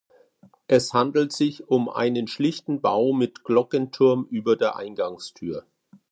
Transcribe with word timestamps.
Es 0.67 0.95
handelt 0.95 1.31
sich 1.31 1.69
um 1.69 1.87
einen 1.87 2.25
schlichten 2.27 2.81
Bau 2.81 3.13
mit 3.13 3.43
Glockenturm 3.43 4.25
über 4.31 4.55
der 4.55 4.75
Eingangstür. 4.75 5.67